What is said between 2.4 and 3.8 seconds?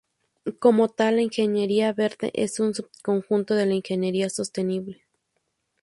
un subconjunto de la